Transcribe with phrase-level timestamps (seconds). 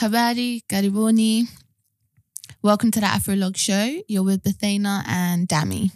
[0.00, 1.44] Habari, Gariboni.
[2.62, 4.02] Welcome to the Afrolog show.
[4.08, 5.92] You're with Bethana and Dami.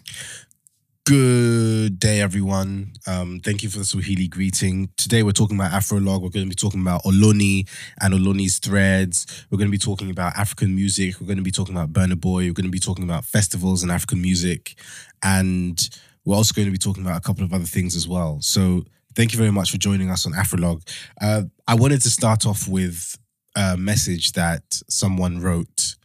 [1.04, 2.92] Good day, everyone.
[3.08, 4.90] Um, thank you for the Swahili greeting.
[4.96, 6.22] Today, we're talking about Afrolog.
[6.22, 7.68] We're going to be talking about Oloni
[8.00, 9.46] and Oloni's threads.
[9.50, 11.20] We're going to be talking about African music.
[11.20, 12.42] We're going to be talking about Burna Boy.
[12.42, 14.78] We're going to be talking about festivals and African music.
[15.24, 15.76] And
[16.24, 18.38] we're also going to be talking about a couple of other things as well.
[18.42, 18.84] So,
[19.16, 20.88] thank you very much for joining us on Afrolog.
[21.20, 23.18] Uh, I wanted to start off with
[23.58, 25.96] a message that someone wrote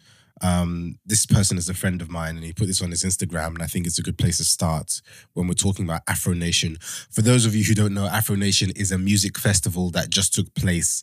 [0.41, 3.49] um, this person is a friend of mine and he put this on his Instagram,
[3.53, 5.02] and I think it's a good place to start
[5.34, 6.77] when we're talking about Afro Nation.
[7.11, 10.34] For those of you who don't know, Afro Nation is a music festival that just
[10.34, 11.02] took place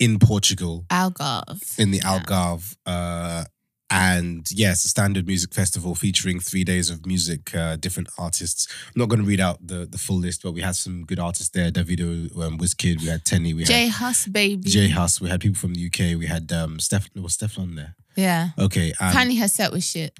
[0.00, 0.86] in Portugal.
[0.90, 1.78] Algarve.
[1.78, 2.18] In the Yeah.
[2.18, 2.76] Algarve.
[2.84, 3.44] Uh,
[3.90, 8.68] and yes, a standard music festival featuring three days of music, uh, different artists.
[8.86, 11.18] I'm not going to read out the, the full list, but we had some good
[11.18, 11.70] artists there.
[11.70, 14.68] Davido, um, Wizkid, we had Teni, we J Hus, baby.
[14.70, 17.96] J Hus, we had people from the UK, we had um, Steph, was Stefflon there?
[18.16, 18.50] Yeah.
[18.58, 18.92] Okay.
[19.00, 20.16] and- Apparently her set was shit.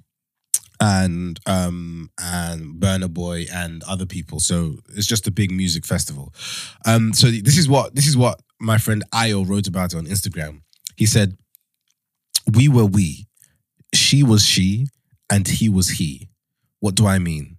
[0.82, 4.40] and um and Burna Boy and other people.
[4.40, 6.32] So it's just a big music festival.
[6.86, 10.62] Um so this is what this is what my friend Ayo wrote about on Instagram.
[10.96, 11.36] He said,
[12.52, 13.26] We were we,
[13.94, 14.86] she was she,
[15.30, 16.28] and he was he.
[16.80, 17.58] What do I mean?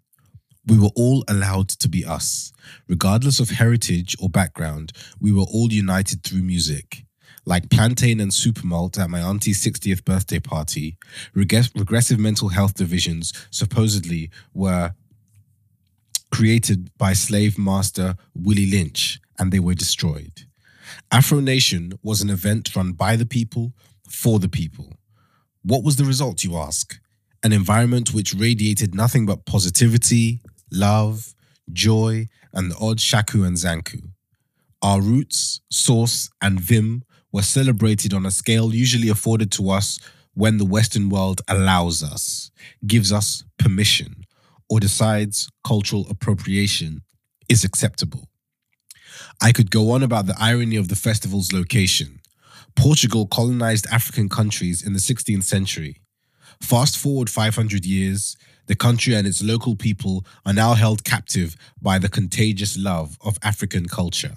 [0.65, 2.51] We were all allowed to be us.
[2.87, 7.05] Regardless of heritage or background, we were all united through music.
[7.45, 10.97] Like plantain and supermalt at my auntie's 60th birthday party,
[11.33, 14.93] Regress- regressive mental health divisions supposedly were
[16.31, 20.45] created by slave master Willie Lynch and they were destroyed.
[21.11, 23.73] Afro Nation was an event run by the people
[24.07, 24.93] for the people.
[25.63, 26.99] What was the result, you ask?
[27.43, 31.33] An environment which radiated nothing but positivity, love,
[31.71, 34.01] joy, and the odd shaku and zanku.
[34.81, 39.99] Our roots, source, and vim were celebrated on a scale usually afforded to us
[40.33, 42.51] when the Western world allows us,
[42.87, 44.25] gives us permission,
[44.69, 47.01] or decides cultural appropriation
[47.49, 48.29] is acceptable.
[49.41, 52.20] I could go on about the irony of the festival's location.
[52.75, 56.01] Portugal colonized African countries in the 16th century.
[56.61, 58.37] Fast forward 500 years,
[58.67, 63.37] the country and its local people are now held captive by the contagious love of
[63.43, 64.35] African culture.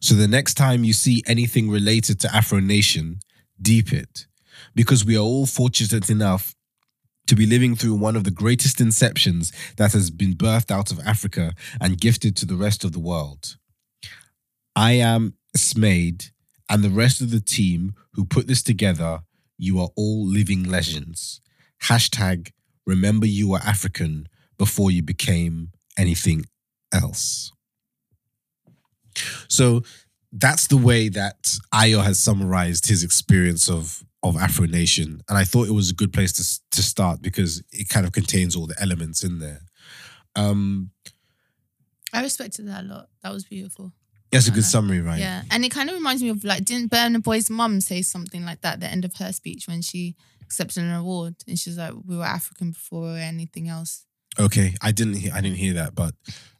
[0.00, 3.20] So the next time you see anything related to Afro Nation,
[3.60, 4.26] deep it,
[4.74, 6.54] because we are all fortunate enough
[7.26, 10.98] to be living through one of the greatest inceptions that has been birthed out of
[11.06, 13.56] Africa and gifted to the rest of the world.
[14.74, 16.30] I am Smade
[16.70, 19.20] and the rest of the team who put this together.
[19.58, 21.42] You are all living legends.
[21.82, 22.52] Hashtag
[22.86, 24.26] remember you were African
[24.56, 26.46] before you became anything
[26.92, 27.52] else.
[29.48, 29.82] So
[30.32, 35.44] that's the way that Ayo has summarized his experience of of Afro Nation, and I
[35.44, 38.66] thought it was a good place to to start because it kind of contains all
[38.66, 39.62] the elements in there.
[40.36, 40.90] Um,
[42.12, 43.08] I respected that a lot.
[43.22, 43.92] That was beautiful.
[44.32, 45.18] That's a good summary, right?
[45.18, 45.42] Yeah.
[45.50, 48.60] And it kind of reminds me of like, didn't Burna Boy's mum say something like
[48.60, 51.34] that at the end of her speech when she accepted an award?
[51.48, 54.06] And she's like, we were African before we anything else.
[54.38, 56.14] Okay, I didn't hear, I didn't hear that, but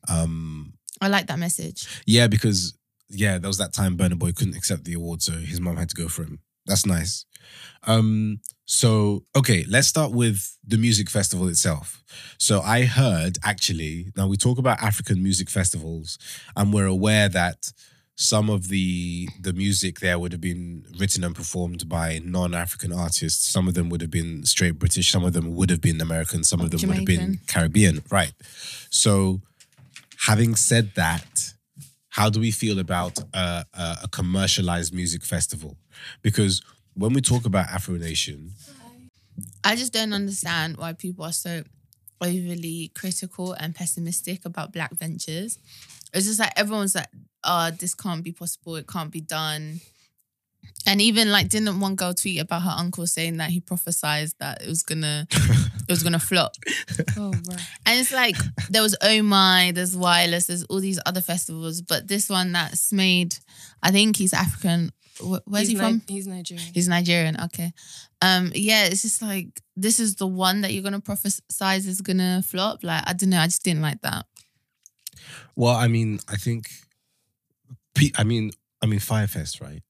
[0.09, 1.87] um, I like that message.
[2.07, 2.77] yeah, because
[3.09, 5.89] yeah, there was that time Burna Boy couldn't accept the award, so his mom had
[5.91, 6.41] to go for him.
[6.67, 7.25] That's nice.
[7.87, 12.05] Um, so okay, let's start with the music festival itself.
[12.39, 16.19] So I heard actually, now we talk about African music festivals,
[16.55, 17.73] and we're aware that
[18.15, 23.51] some of the the music there would have been written and performed by non-African artists.
[23.51, 26.45] Some of them would have been straight British, some of them would have been American,
[26.45, 28.33] some of them would have been Caribbean, right?
[28.89, 29.41] So
[30.29, 31.55] having said that,
[32.11, 35.77] how do we feel about a, a, a commercialized music festival?
[36.23, 36.63] Because
[36.95, 38.53] when we talk about Afro Nation,
[39.65, 41.63] I just don't understand why people are so
[42.21, 45.59] overly critical and pessimistic about black ventures.
[46.13, 47.09] It's just like everyone's like,
[47.45, 49.81] oh, this can't be possible, it can't be done.
[50.87, 54.63] And even like didn't one girl tweet about her uncle saying that he prophesized that
[54.63, 56.55] it was gonna it was gonna flop.
[57.17, 57.67] Oh, right.
[57.87, 58.37] And it's like
[58.69, 62.93] there was Oh My, there's Wireless, there's all these other festivals, but this one that's
[62.93, 63.37] made,
[63.83, 64.93] I think he's African.
[65.23, 66.03] Wh- Where's he's he from?
[66.09, 66.73] Ni- he's Nigerian.
[66.75, 67.41] He's Nigerian.
[67.45, 67.73] Okay.
[68.23, 68.51] Um.
[68.55, 68.85] Yeah.
[68.87, 72.83] It's just like this is the one that you're gonna prophesize is gonna flop.
[72.83, 73.41] Like I don't know.
[73.41, 74.27] I just didn't like that.
[75.57, 76.69] well, I mean, I think,
[78.17, 78.53] I mean,
[78.83, 79.83] I mean, Fyre Fest, right?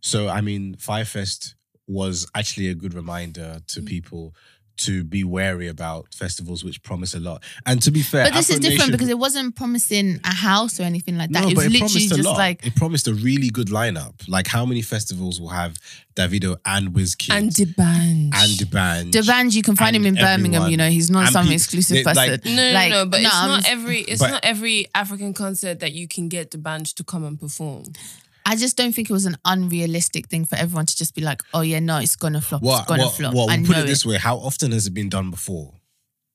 [0.00, 1.54] So, I mean, Fyre Fest
[1.86, 4.34] was actually a good reminder to people
[4.78, 7.42] to be wary about festivals which promise a lot.
[7.66, 10.80] And to be fair, But this is different Nation- because it wasn't promising a house
[10.80, 11.42] or anything like that.
[11.42, 12.38] no, it but was it literally promised a just lot.
[12.38, 14.14] like it promised a really good lineup.
[14.28, 15.76] Like how many festivals will have
[16.16, 18.32] Davido and Wizkid And the band.
[18.34, 19.10] and D'banj?
[19.12, 20.70] Devanj, you can find him in and Birmingham.
[20.70, 22.30] You know, he's not And some pe- exclusive they- person.
[22.30, 24.86] like- No, no, Like, no, but no, it's I'm not every it's But- not every
[24.94, 27.84] African concert that you can get D'banj to come and perform.
[28.52, 31.40] I just don't think it was an unrealistic thing for everyone to just be like,
[31.54, 32.62] "Oh yeah, no, it's gonna flop.
[32.62, 32.80] What?
[32.80, 33.14] it's gonna What?
[33.14, 35.30] flop." what I we'll put know it this way: How often has it been done
[35.30, 35.74] before?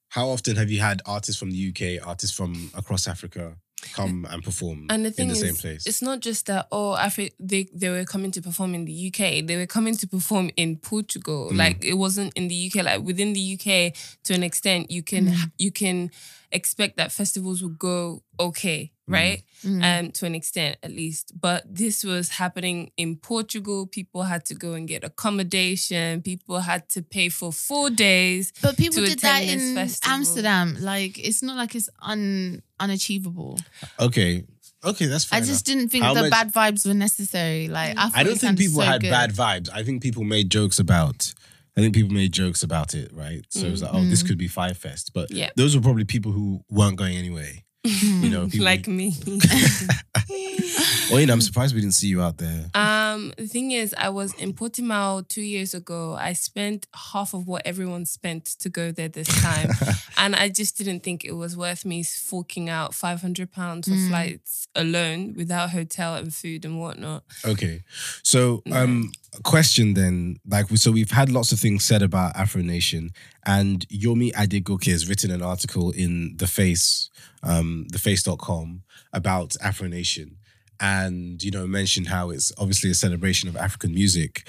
[0.10, 3.58] How often have you had artists from the UK, artists from across Africa
[3.94, 5.86] come and perform And the in the is, same place?
[5.86, 6.68] it's not just that.
[6.72, 9.46] Oh, Afri- they they were coming to perform in the UK.
[9.46, 11.50] They were coming to perform in Portugal.
[11.52, 11.58] Mm.
[11.58, 12.76] Like it wasn't in the UK.
[12.86, 15.52] Like within the UK, to an extent, you can Mm.
[15.66, 16.12] you can
[16.51, 19.44] expect that festivals will go okay, right?
[19.63, 19.83] Mm.
[20.06, 21.31] Um, to an extent at least.
[21.39, 23.88] But this was happening in Portugal.
[23.88, 26.21] People had to go and get accommodation.
[26.21, 28.51] People had to pay for four days.
[28.62, 30.13] But people to did that in festival.
[30.15, 30.77] Amsterdam.
[30.80, 33.57] Like it's not like it's un unachievable.
[34.00, 34.44] okay,
[34.83, 35.42] okay, that's fine.
[35.42, 37.68] I just didn't think How the much- bad vibes were necessary.
[37.68, 39.12] Like I, I don't think people so had good.
[39.12, 39.69] bad vibes.
[39.74, 41.33] I think people made jokes about.
[41.77, 43.45] I think people made jokes about it, right?
[43.50, 44.27] So it was like, oh, this Mhm.
[44.27, 45.50] could be Fyre Fest, but Yeah.
[45.57, 47.63] those were probably people who weren't going anyway.
[48.24, 49.13] You know, people, like me.
[51.12, 52.66] Well, you know, I'm surprised we didn't see you out there.
[52.74, 56.16] Um, the thing is, I was in Portimao two years ago.
[56.19, 59.69] I spent half of what everyone spent to go there this time,
[60.18, 63.94] and I just didn't think it was worth me forking out five hundred pounds for
[63.94, 64.10] Mm.
[64.10, 67.24] flights alone without hotel and food and whatnot.
[67.45, 67.83] Okay.
[68.24, 69.12] So, um,
[69.44, 73.12] question then, like, so we've had lots of things said about Afro Nation,
[73.45, 77.10] and Yomi Adegoke has written an article in The Face,
[77.44, 78.81] um, theface.com
[79.13, 80.38] about Afro Nation,
[80.80, 84.47] and, you know, mentioned how it's obviously a celebration of African music.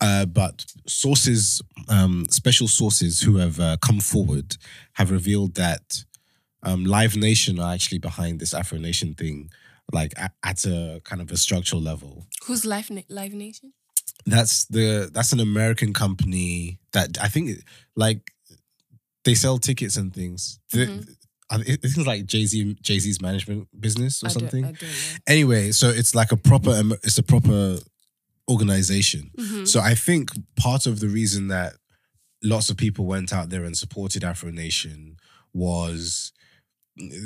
[0.00, 4.56] Uh, but sources, um, special sources who have uh, come forward
[4.94, 6.04] have revealed that
[6.62, 9.50] um, Live Nation are actually behind this Afro Nation thing,
[9.92, 12.26] like a- at a kind of a structural level.
[12.46, 13.72] Who's Live Na- Live Nation?
[14.26, 17.62] That's the that's an American company that I think
[17.96, 18.32] like
[19.24, 20.58] they sell tickets and things.
[20.72, 21.06] The-
[21.50, 24.64] I think it's like Jay Z Jay Z's management business or I don't, something.
[24.64, 25.18] I don't.
[25.26, 27.78] Anyway, so it's like a proper it's a proper
[28.48, 29.30] organization.
[29.38, 29.66] Mhm.
[29.66, 31.74] So I think part of the reason that
[32.42, 35.16] lots of people went out there and supported Afro Nation
[35.52, 36.32] was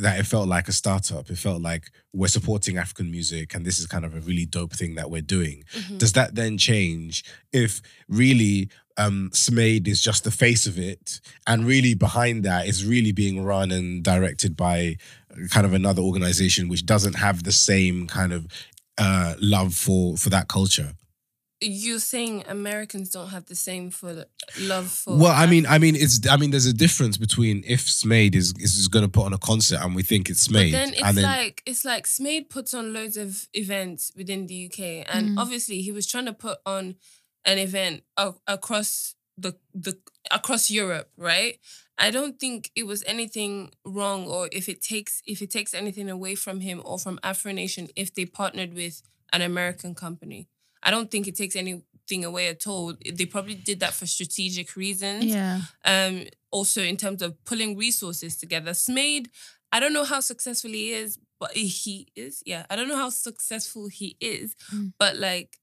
[0.00, 1.30] that it felt like a startup.
[1.30, 4.72] It felt like we're supporting African music and this is kind of a really dope
[4.72, 5.64] thing that we're doing.
[5.74, 5.98] Mhm.
[5.98, 11.66] Does that then change if really um Smade is just the face of it and
[11.66, 14.96] really behind that is really being run and directed by
[15.48, 18.46] kind of another organization which doesn't have the same kind of
[18.98, 20.92] uh love for for that culture?
[21.62, 24.24] You're saying Americans don't have the same for
[24.60, 25.16] love for.
[25.16, 26.26] Well, I mean, I mean, it's.
[26.28, 29.38] I mean, there's a difference between if Smade is is going to put on a
[29.38, 32.48] concert and we think it's But Smade, then it's and then like it's like Smade
[32.50, 35.38] puts on loads of events within the UK, and Mm.
[35.38, 36.96] obviously he was trying to put on
[37.44, 39.98] an event a- across the the
[40.30, 41.58] across Europe, right?
[41.98, 46.10] I don't think it was anything wrong, or if it takes if it takes anything
[46.10, 50.48] away from him or from Afro Nation if they partnered with an American company.
[50.82, 52.94] I don't think it takes anything away at all.
[53.18, 55.62] They probably did that for strategic reasons Yeah.
[55.84, 58.72] um also in terms of pulling resources together.
[58.72, 59.26] Smade,
[59.72, 62.42] I don't know how successful he is, but he is.
[62.44, 64.92] Yeah, I don't know how successful he is, Mm.
[64.98, 65.58] but like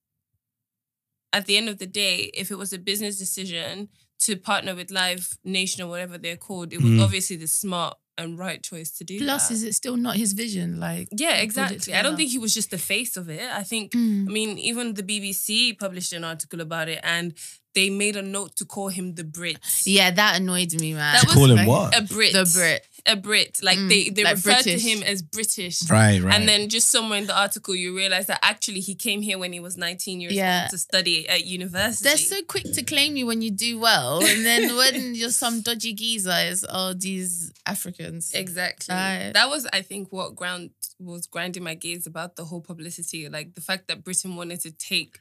[1.32, 4.90] at the end of the day, if it was a business decision to partner with
[4.92, 7.02] Live Nation or whatever they're called, it was Mm.
[7.04, 9.54] obviously the smart and right choice to do Plus, that.
[9.56, 10.80] is it still not his vision?
[10.80, 11.94] Like, yeah, exactly.
[11.94, 13.42] I don't think he was just the face of it.
[13.62, 14.28] I think Mm.
[14.30, 17.34] I mean, even the BBC published an article about it and
[17.76, 19.58] they made a note to call him the Brit.
[19.86, 21.14] Yeah, that annoyed me, man.
[21.14, 21.98] That to was call him like what?
[21.98, 22.34] A Brit.
[22.34, 22.86] the Brit.
[23.06, 23.60] A Brit.
[23.64, 24.84] Like Mm, they, they like referred British.
[24.84, 25.90] to him as British.
[25.90, 29.22] right, right, And then just somewhere in the article, you realize that actually he came
[29.22, 30.64] here when he was 19 years Yeah.
[30.64, 32.04] old to study at university.
[32.10, 35.62] They're so quick to claim you when you do well, and then when you're some
[35.62, 38.34] dodgy geezer, it's oh these Africans.
[38.34, 38.94] Exactly.
[38.94, 39.32] Right.
[39.34, 43.30] That was, I think, what ground was grinding my gears about the whole publicity.
[43.30, 45.20] Like the fact that Britain wanted to take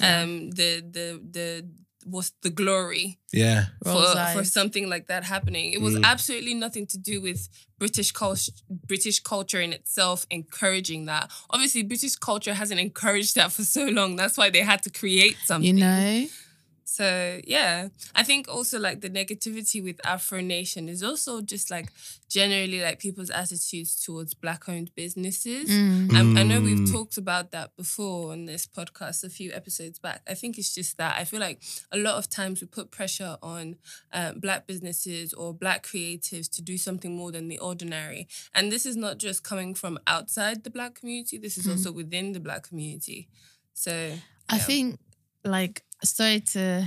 [0.00, 1.68] um the the the
[2.04, 4.02] was the glory yeah, for,
[4.34, 5.72] for something like that happening.
[5.72, 6.02] It was Mm.
[6.04, 11.30] absolutely nothing to do with British culture, British culture in itself encouraging that.
[11.50, 14.16] Obviously, British culture hasn't encouraged that for so long.
[14.16, 15.76] That's why they had to create something.
[15.76, 16.26] You know,
[16.92, 21.90] So yeah, I think also like the negativity with Afro Nation is also just like
[22.28, 25.70] generally like people's attitudes towards black-owned businesses.
[25.70, 26.12] Mm.
[26.14, 26.92] I, I know we've Mm.
[26.92, 30.20] talked about that before on this podcast a few episodes back.
[30.28, 33.36] I think it's just that I feel like a lot of times we put pressure
[33.42, 33.76] on
[34.12, 38.28] um, black businesses or black creatives to do something more than the ordinary.
[38.54, 41.70] And this is not just coming from outside the black community, this is Mhm.
[41.72, 43.28] also within the black community.
[43.74, 43.92] So
[44.48, 44.62] I yeah.
[44.62, 44.98] think,
[45.44, 46.86] like, sorry to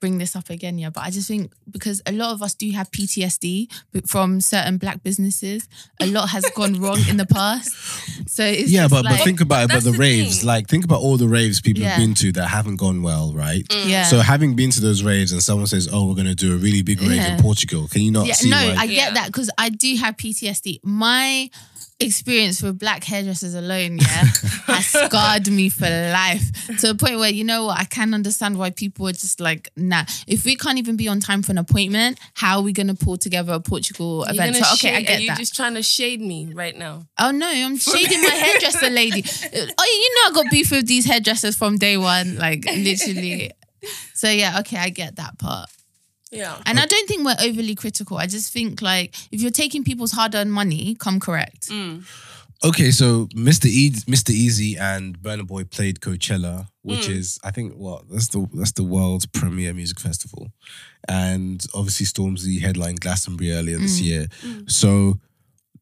[0.00, 2.70] bring this up again, yeah, but I just think because a lot of us do
[2.70, 3.68] have PTSD
[4.06, 5.68] from certain black businesses,
[6.00, 7.70] a lot has gone wrong in the past.
[8.26, 9.68] So it's yeah, but like, but think about it.
[9.74, 10.46] But the the raves, thing.
[10.46, 13.62] like think about all the raves people have been to that haven't gone well, right?
[13.68, 13.90] Mm.
[13.90, 14.04] yeah.
[14.04, 16.56] So having been to those raves and someone says, "Oh, we're going to do a
[16.56, 17.34] really big rave Yeah.
[17.36, 18.76] in Portugal," can you not yeah, see no, why?
[18.78, 19.04] I Yeah.
[19.06, 20.80] get that because I do have PTSD.
[20.82, 21.50] My
[22.00, 24.24] experience with black hairdressers alone, yeah,
[24.66, 28.58] has scarred me for life to the point where you know what I can understand
[28.58, 30.04] why people are just like, nah.
[30.26, 33.16] If we can't even be on time for an appointment, how are we gonna pull
[33.16, 34.56] together a Portugal You're event?
[34.56, 35.38] So, okay, I get are you that.
[35.38, 37.02] just trying to shade me right now?
[37.18, 39.22] Oh no, I'm shading my hairdresser lady.
[39.22, 43.52] Oh, you know I got beef with these hairdressers from day one, like literally.
[44.14, 45.70] So yeah, okay, I get that part.
[46.30, 46.56] Yeah.
[46.66, 48.16] And I don't think we're overly critical.
[48.18, 51.68] I just think like if you're taking people's hard-earned money, come correct.
[51.70, 52.04] Mm.
[52.62, 53.64] Okay, so Mr.
[53.66, 54.34] E, Mr.
[54.34, 57.16] Eazi and Burna Boy played Coachella, which Mm.
[57.16, 60.52] is I think what that's the that's the world's premier music festival,
[61.08, 64.04] and obviously Stormzy headlined Glastonbury earlier this Mm.
[64.04, 64.26] year.
[64.42, 64.70] Mm.
[64.70, 65.18] So,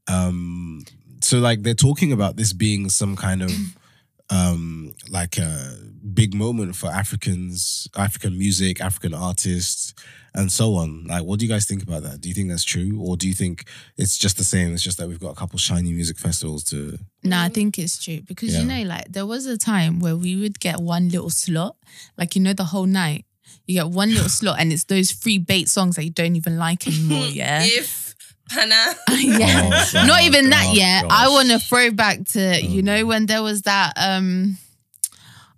[0.07, 0.85] um,
[1.21, 3.51] so like they're talking about this being some kind of
[4.31, 5.77] um like a
[6.15, 9.95] big moment for Africans, African music, African artists,
[10.39, 11.05] and so on.
[11.05, 12.21] Like, what do you guys think about that?
[12.23, 13.65] Do you think that's true, or do you think
[13.97, 14.73] it's just the same?
[14.73, 16.99] It's just that we've got a couple shiny music festivals to.
[17.25, 20.37] No, I think it's true because you know, like there was a time where we
[20.41, 21.77] would get one little slot,
[22.17, 23.25] like you know, the whole night.
[23.67, 26.57] You get one little slot, and it's those free bait songs that you don't even
[26.57, 27.27] like anymore.
[27.33, 28.15] Yeah, If
[28.49, 28.95] Pana.
[29.11, 29.69] yeah.
[29.95, 31.03] Oh, Not God, even that yet.
[31.03, 31.13] gosh.
[31.13, 34.57] I want to throw back to you Um, know when there was that um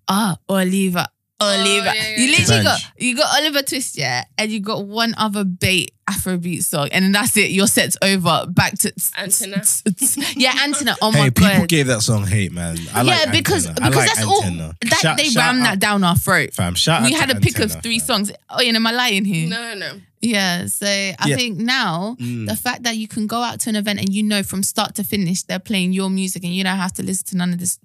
[0.08, 0.36] ah
[1.40, 1.60] Oliver.
[1.62, 2.38] Oliver, yeah, yeah, you yeah.
[2.38, 6.88] literally got you got Oliver Twist, yeah, and you got one other bait Afrobeat song,
[6.92, 7.50] and then that's it.
[7.50, 8.46] Your set's over.
[8.48, 9.62] Back to Antenna.
[10.36, 10.96] yeah, Antenna.
[11.00, 12.76] Oh my hey, people gave that song hate, man.
[12.94, 13.86] I yeah, like because Antenna.
[13.86, 16.52] I because like that's all that Shout- they shout rammed out- that down our throat.
[16.52, 18.06] Fam, shout we out had to a pick of three fam.
[18.26, 18.32] songs.
[18.50, 19.48] Oh, yeah, am I lying here?
[19.48, 20.00] No, no, no.
[20.20, 21.36] Yeah, so I Yeah.
[21.36, 22.46] think now Mm.
[22.46, 24.94] the fact that you can go out to an event and you know from start
[24.96, 27.58] to finish they're playing your music and you don't have to listen to none of
[27.58, 27.78] this.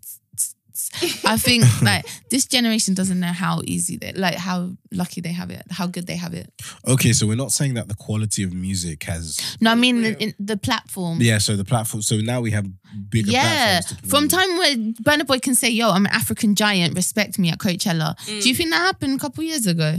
[1.25, 5.49] I think like this generation doesn't know how easy they like how lucky they have
[5.51, 6.51] it, how good they have it.
[6.87, 9.57] Okay, so we're not saying that the quality of music has.
[9.61, 11.19] No, I mean the, in, the platform.
[11.21, 12.01] Yeah, so the platform.
[12.01, 12.65] So now we have
[13.09, 14.09] bigger Yeah, platforms.
[14.11, 14.31] from promote.
[14.31, 14.75] time where
[15.17, 18.17] Burna Boy can say, "Yo, I'm an African giant, respect me" at Coachella.
[18.25, 18.41] Mm.
[18.41, 19.97] Do you think that happened a couple years ago?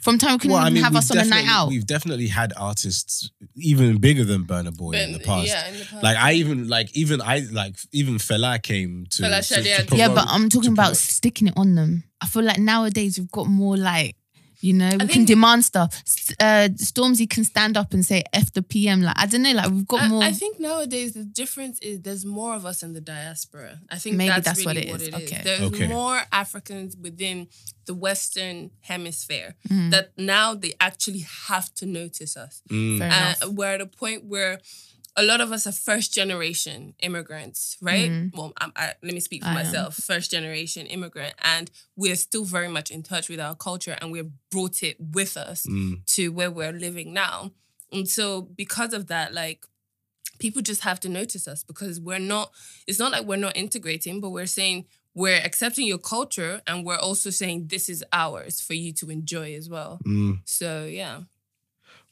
[0.00, 1.68] From time we couldn't Well, I even mean, have us on a night out.
[1.68, 5.46] We've definitely had artists even bigger than Burna Boy in the past.
[5.48, 6.02] Yeah, in the past.
[6.02, 9.92] Like I even like even I like even Fela came to, Fela to- to had-
[9.92, 10.96] Yeah, but I'm talking about promote.
[10.96, 12.04] sticking it on them.
[12.22, 14.14] I feel like nowadays we've got more like,
[14.60, 16.02] you know, we can demand stuff.
[16.06, 19.00] S- Uh, Stormzy can stand up and say F the PM.
[19.02, 20.22] Like, I don't know, like we've got I, more.
[20.22, 23.78] I think nowadays the difference is there's more of us in the diaspora.
[23.90, 25.08] I think Maybe that's, that's what it what is.
[25.08, 25.22] it is.
[25.32, 25.40] Okay.
[25.44, 25.86] There's Okay.
[25.88, 27.48] more Africans within
[27.86, 29.90] the Western hemisphere Mhm.
[29.90, 32.62] that now they actually have to notice us.
[32.70, 32.98] Mm.
[32.98, 34.60] Fair Uh, we're at a point where
[35.16, 38.10] a lot of us are first generation immigrants, right?
[38.10, 38.34] Mhm.
[38.36, 39.66] Well, I'm, I, let me speak for I am.
[39.66, 44.12] myself, first generation immigrant, and we're still very much in touch with our culture, and
[44.12, 46.04] we've brought it with us Mm.
[46.14, 47.52] to where we're living now.
[47.92, 49.66] And so because of that, like
[50.38, 52.52] people just have to notice us because we're not,
[52.86, 56.96] it's not like we're not integrating, but we're saying we're accepting your culture and we're
[56.96, 59.98] also saying this is ours for you to enjoy as well.
[60.06, 60.38] Mm.
[60.44, 61.22] So yeah.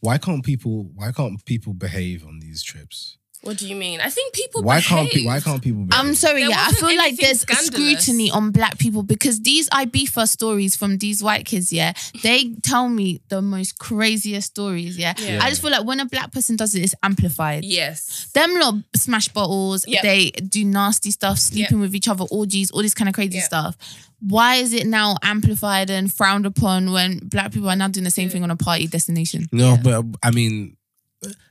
[0.00, 0.90] Why can't people?
[0.94, 3.18] Why can't people behave on these trips?
[3.42, 4.00] What do you mean?
[4.00, 5.84] I think people Why can't pe- Why can't people?
[5.84, 6.04] Behave?
[6.06, 6.66] I'm sorry, There yeah.
[6.68, 7.66] I feel like there's scandalous.
[7.68, 11.92] scrutiny on black people because these Ibiza stories from these white kids, yeah,
[12.24, 15.14] they tell me the most craziest stories, yeah.
[15.18, 15.38] Yeah.
[15.40, 17.64] I just feel like when a black person does it, it's amplified.
[17.64, 18.28] Yes.
[18.34, 20.02] Them lot smash bottles, Yeah.
[20.02, 23.44] they do nasty stuff, sleeping with each other, orgies, all this kind of crazy Yeah.
[23.44, 23.76] stuff.
[24.20, 28.10] Why is it now amplified and frowned upon when black people are now doing the
[28.10, 28.32] same Yeah.
[28.32, 29.46] thing on a party destination?
[29.52, 29.76] No, Yeah.
[29.80, 30.76] but I mean,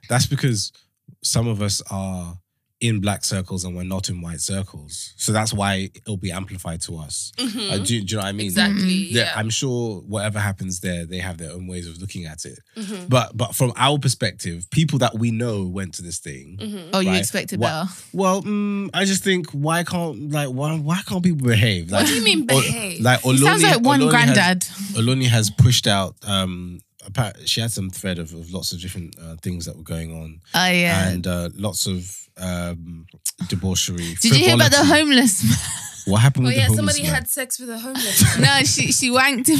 [0.09, 0.73] that's because
[1.27, 2.37] some of us are
[2.79, 5.15] in black circles and we're not in white circles.
[5.17, 7.31] So that's why it'll be amplified to us.
[7.39, 7.71] Mhm.
[7.71, 8.45] Uh, do, do you know what I mean?
[8.45, 9.05] exactly.
[9.13, 9.33] That- Yeah.
[9.35, 12.59] I'm sure whatever happens there, they have their own ways of looking at it.
[12.77, 13.09] Mhm.
[13.09, 16.57] But but from our perspective, people that we know went to this thing.
[16.61, 16.89] Mhm.
[16.93, 17.17] Oh, you Right.
[17.19, 17.89] expected What- better.
[18.13, 21.89] Well, mm, I just think why can't like why why can't people behave?
[21.89, 23.01] Like, What do you mean Ol- behave?
[23.01, 26.15] like He Oloni, sounds like one Oloni has- Oloni has pushed out.
[26.21, 26.83] Um, appa-
[27.45, 30.41] she had some thread of, of lots of different uh, things that were going on,
[30.53, 31.09] Oh yeah.
[31.09, 33.05] and uh, lots of um,
[33.47, 34.15] debauchery.
[34.21, 35.43] Did you hear about the homeless?
[36.07, 36.11] Man?
[36.13, 37.13] What happened Oh with yeah, the homeless Oh yeah, somebody man?
[37.15, 38.41] had sex with a homeless man.
[38.59, 39.59] no, she she wanked him.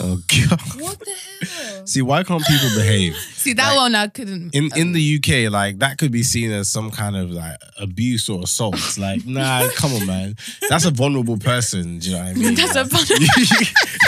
[0.00, 0.60] Oh god!
[0.80, 1.12] What the
[1.46, 1.86] hell?
[1.86, 3.16] See, why can't people behave?
[3.34, 4.54] See that Like, one I couldn't.
[4.54, 7.56] In in the um, UK, like that could be seen as some kind of like
[7.80, 8.74] abuse or assault.
[8.76, 10.36] It's like, nah, come on, man.
[10.68, 11.98] That's a vulnerable person.
[11.98, 12.54] Do you know what I mean?
[12.54, 13.26] That's a vulnerable-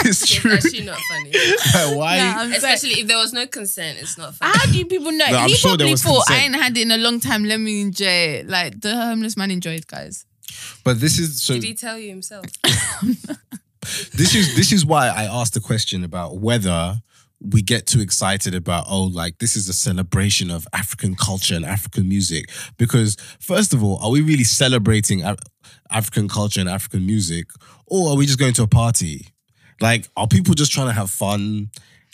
[0.03, 0.53] it's It's true.
[0.53, 1.31] actually not funny.
[1.31, 2.17] Like, why?
[2.17, 2.55] Nah, I'm sorry.
[2.73, 4.53] Especially if there was no consent, it's not funny.
[4.57, 5.27] How do people know?
[5.29, 7.19] No, I'm he sure there probably was thought I ain't had it in a long
[7.19, 7.43] time.
[7.43, 8.47] Let me enjoy it.
[8.47, 10.25] Like the homeless man enjoyed, guys.
[10.83, 11.53] But this is so.
[11.53, 12.45] Did he tell you himself?
[14.13, 17.01] this is this is why I asked the question about whether
[17.41, 21.65] we get too excited about oh like this is a celebration of African culture and
[21.65, 22.45] African music
[22.77, 25.39] because first of all are we really celebrating Af-
[25.89, 27.47] African culture and African music
[27.87, 29.33] or are we just going to a party
[29.79, 31.71] like are people just trying to have fun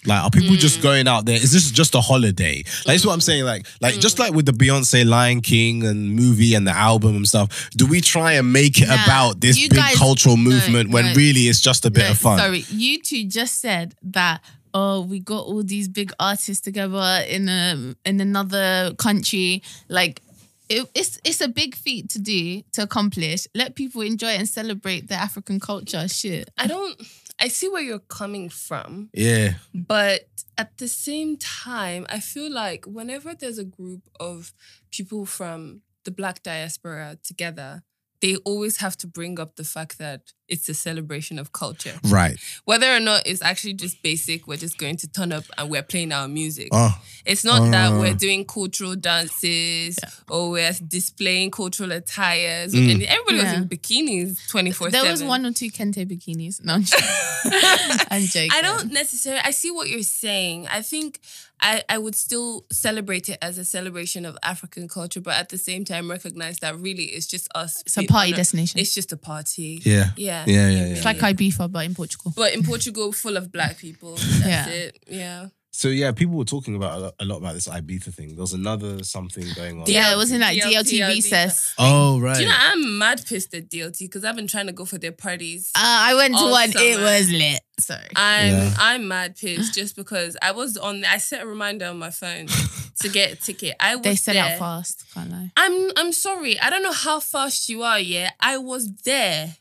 [0.07, 0.59] like are people Mm.
[0.59, 3.65] just going out there is this just a holiday like that's what I'm saying like
[3.81, 4.01] like Mm.
[4.01, 7.85] just like with the Beyonce Lion King and movie and the album and stuff do
[7.85, 11.05] we try and make it Nah, about this you big guys- cultural no, movement when
[11.07, 11.13] no.
[11.13, 14.41] really it's just a bit No, of fun Sorry, you two just said that.
[14.73, 19.63] Oh, we got all these big artists together in a in another country.
[19.87, 20.21] Like,
[20.69, 23.47] it, it's it's a big feat to do to accomplish.
[23.55, 26.07] Let people enjoy and celebrate their African culture.
[26.07, 26.49] Shit.
[26.59, 26.95] I don't.
[27.39, 29.55] I see where you're coming from, Yeah.
[29.73, 30.27] but
[30.57, 34.53] at the same time, I feel like whenever there's a group of
[34.91, 37.83] people from the Black diaspora together,
[38.21, 41.93] they always have to bring up the fact that it's a celebration of culture.
[42.05, 42.37] Right.
[42.65, 45.83] Whether or not it's actually just basic, we're just going to turn up and we're
[45.83, 46.69] playing our music.
[46.71, 46.97] Oh.
[47.25, 47.99] It's not that Uh.
[47.99, 49.97] we're doing cultural dances
[50.29, 52.73] or we're displaying cultural attires.
[52.73, 52.91] Mm.
[52.91, 53.43] And everybody Yeah.
[53.43, 56.63] was in bikinis 24 There was one or two kente bikinis.
[56.63, 57.07] No, I'm joking.
[58.11, 58.51] I'm joking.
[58.53, 59.41] I don't necessarily.
[59.43, 60.67] I see what you're saying.
[60.67, 61.19] I think
[61.59, 65.57] I, I would still celebrate it as a celebration of African culture, but at the
[65.57, 67.81] same time recognize that really it's just us.
[67.85, 68.79] It's a party on destination.
[68.79, 69.81] It's just a party.
[69.83, 70.11] Yeah.
[70.15, 70.36] Yeah.
[70.45, 72.33] Yeah, yeah, It's like Ibiza, but in Portugal.
[72.35, 74.15] But in Portugal, full of black people.
[74.15, 74.67] That's Yeah.
[74.67, 74.99] it.
[75.07, 75.47] Yeah.
[75.71, 78.29] So yeah, people were talking about a lot, a lot about this Ibiza thing.
[78.29, 79.85] There was another something going on.
[79.85, 81.75] Yeah, it was in like DLT, DLT recess.
[81.77, 82.35] Oh right.
[82.35, 84.97] Do you know I'm mad pissed at DLT because I've been trying to go for
[84.97, 85.71] their parties.
[85.75, 86.71] Uh, I went to All one.
[86.75, 87.61] It was lit.
[87.79, 88.07] Sorry.
[88.15, 88.73] I'm Yeah.
[88.79, 91.05] I'm mad pissed just because I was on.
[91.05, 92.47] I set a reminder on my phone
[93.01, 93.75] to get a ticket.
[93.79, 94.53] I was They sell there.
[94.53, 95.03] out fast.
[95.13, 95.51] Can't lie.
[95.55, 96.59] I'm I'm sorry.
[96.59, 97.99] I don't know how fast you are.
[97.99, 99.57] Yeah, I was there,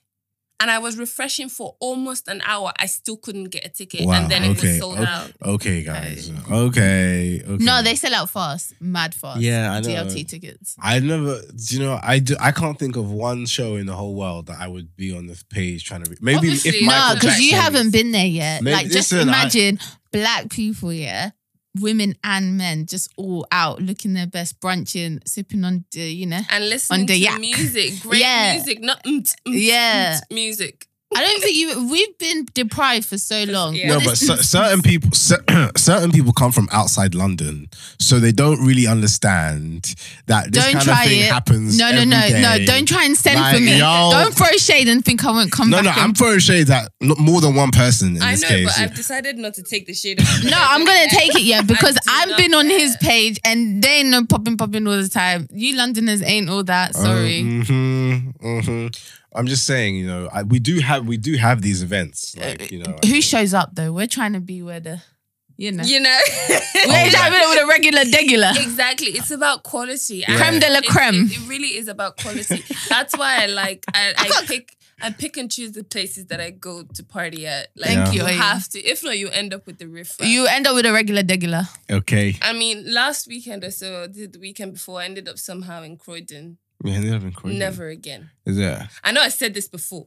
[0.60, 2.72] and I was refreshing for almost an hour.
[2.78, 5.04] I still couldn't get a ticket, Wow, and then it okay, was sold okay.
[5.10, 5.30] out.
[5.42, 6.30] Okay, guys.
[6.50, 7.42] Okay.
[7.46, 7.64] Okay.
[7.64, 8.74] No, they sell out fast.
[8.80, 9.40] Mad fast.
[9.40, 9.88] Yeah, I know.
[9.88, 10.76] DLT tickets.
[10.80, 11.40] I never.
[11.42, 11.98] Do you know?
[12.02, 12.36] I do.
[12.40, 15.26] I can't think of one show in the whole world that I would be on
[15.26, 16.10] the page trying to.
[16.10, 16.70] Re- Maybe Obviously.
[16.70, 18.62] if No, Michael No, because you haven't been there yet.
[18.62, 19.78] Maybe- like, just listen, I- imagine
[20.12, 21.30] black people, yeah,
[21.80, 26.40] women and men, just all out looking their best, brunching, sipping on the, you know.
[26.50, 27.40] And listening On the to yak.
[27.40, 28.52] music, great Yeah.
[28.54, 30.20] music, not mm, mm, Yeah.
[30.20, 30.85] mm, music.
[31.14, 31.88] I don't think you.
[31.90, 33.74] We've been deprived for so long.
[33.74, 33.88] Yeah.
[33.88, 35.44] No, but is- cer- certain people, cer-
[35.76, 39.94] certain people come from outside London, so they don't really understand
[40.26, 41.32] that this don't kind try of thing it.
[41.32, 41.78] happens.
[41.78, 42.64] No, no, every no, no.
[42.66, 43.78] Don't try and send Like, for me.
[43.78, 44.10] yo.
[44.12, 45.84] Don't throw shade and think I won't come back.
[45.84, 45.94] No, no.
[45.96, 48.66] I'm and- throwing shade at more than one person in I this know, case.
[48.66, 50.18] but I've decided not to take the shade.
[50.44, 52.78] No, I'm gonna take it, yeah, because I've been on care.
[52.80, 55.46] his page and they ain't no popping popping all the time.
[55.52, 56.94] You Londoners ain't all that.
[56.96, 57.42] Sorry.
[57.42, 58.86] hmm hmm
[59.36, 62.54] I'm just saying, you know, I, we do have we do have these events, uh,
[62.58, 62.96] like you know.
[63.02, 63.92] I Who mean- shows up though?
[63.92, 65.02] We're trying to be where the,
[65.56, 66.18] you know, You know.
[66.48, 66.56] we're
[66.88, 68.52] Oh, trying to be with a regular degular.
[68.62, 69.08] Exactly.
[69.08, 70.24] It's about quality.
[70.26, 70.36] Yeah.
[70.36, 71.26] Creme de la creme.
[71.26, 72.62] It, it really is about quality.
[72.88, 76.50] That's why I like I, I pick I pick and choose the places that I
[76.50, 77.68] go to party at.
[77.76, 78.78] Like Thank you you, have to.
[78.80, 80.16] If not, you end up with the riff.
[80.20, 81.68] You end up with a regular degular.
[81.90, 82.36] Okay.
[82.40, 86.56] I mean, last weekend or so, the weekend before, I ended up somehow in Croydon.
[86.82, 87.58] We ended up in Croydon.
[87.58, 88.30] Never again.
[88.44, 88.90] Is that?
[89.02, 90.06] I know I said this before,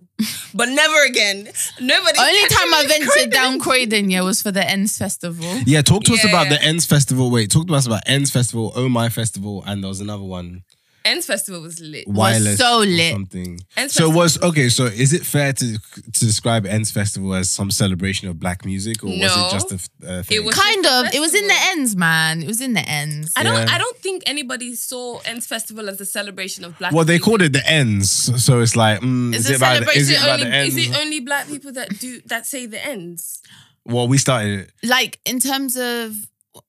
[0.53, 1.49] but never again.
[1.81, 2.19] Nobody.
[2.19, 5.61] Only time I catching me in ventured down Croydon, yeah, was for the Ends Festival.
[5.65, 7.31] Yeah, talk to us about the Ends Festival.
[7.31, 10.63] Wait, talk to us about Ends Festival, Oh My Festival, and there was another one.
[11.09, 12.07] Ends Festival was lit.
[12.07, 13.11] wireless so or lit.
[13.13, 13.59] something.
[13.75, 14.69] Ends So Festival was okay.
[14.69, 15.65] So is it fair to
[16.17, 19.75] to describe Ends Festival as some celebration of black music, or was it just a
[19.75, 20.37] f- uh, thing?
[20.37, 21.15] It was- Kind just a of.
[21.15, 22.41] It was in the ends, man.
[22.43, 23.33] It was in the ends.
[23.35, 23.55] I don't.
[23.67, 23.75] Yeah.
[23.75, 26.91] I don't think anybody saw Ends Festival as a celebration of black.
[26.93, 27.25] well, they music.
[27.25, 28.09] called it the Ends,
[28.43, 30.49] so it's like, mm, It's is a it about the, is celebration it about only,
[30.49, 30.75] the ends?
[30.77, 33.41] is it only black people that do that say the ends?
[33.85, 34.71] well, we started it.
[34.83, 36.13] like in terms of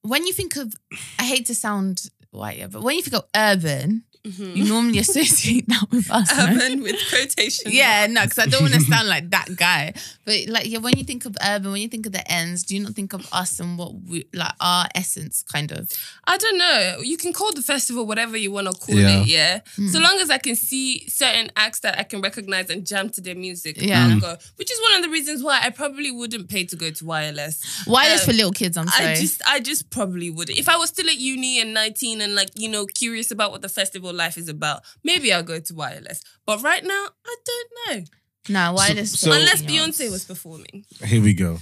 [0.02, 0.72] when you think of
[1.18, 5.66] I hate to sound white, yeah, but when you think of urban, you normally associate
[5.68, 6.30] that with us.
[6.36, 6.44] no?
[6.44, 7.70] Urban with quotation.
[7.72, 9.94] Yeah, no, because I don't want to sound like that guy.
[10.24, 12.76] But like, yeah, when you think of urban, when you think of the ends, do
[12.76, 15.90] you not think of us and what we like our essence, kind of?
[16.26, 16.98] I don't know.
[17.02, 19.20] You can call the festival whatever you want to call Yeah.
[19.22, 19.60] it, yeah.
[19.76, 19.88] Hmm.
[19.88, 23.20] So long as I can see certain acts that I can recognize and jam to
[23.20, 24.06] their music, Yeah.
[24.12, 24.36] I'll go.
[24.56, 27.84] Which is one of the reasons why I probably wouldn't pay to go to wireless.
[27.86, 28.76] Wireless Um, for little kids.
[28.76, 29.10] I'm sorry.
[29.10, 30.50] I just, I just probably would.
[30.50, 33.62] If I was still at uni and nineteen and like you know curious about what
[33.62, 36.22] the festival life is about, maybe I'll go to wireless.
[36.46, 38.04] But right now, I don't know.
[38.48, 39.18] no wireless.
[39.20, 39.98] so- for Unless 18 -year-olds.
[39.98, 40.84] Beyonce was performing.
[41.04, 41.58] Here we go.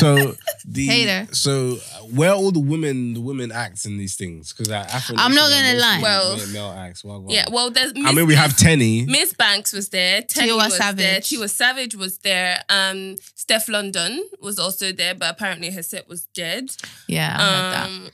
[0.00, 0.36] So
[0.76, 1.28] the Hater.
[1.32, 1.76] so
[2.14, 4.52] where are all the women the women acts in these things?
[4.52, 4.82] Because I
[5.16, 6.00] I'm not gonna lie.
[6.02, 7.02] Well, male acts.
[7.04, 7.46] Well, Yeah.
[7.50, 7.92] Well, there's.
[8.08, 9.06] I mean we have Teni.
[9.06, 10.22] Miss Banks was there.
[10.22, 10.78] Teddy Tiwa was there.
[10.78, 11.28] Savage.
[11.30, 12.62] Tiwa Savage was there.
[12.68, 16.64] Um, Stefflon Don was also there, but apparently her set was dead.
[17.08, 18.12] Yeah, I heard that.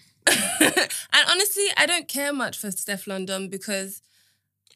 [1.13, 4.03] And honestly, I don't care much for Stefflon Don because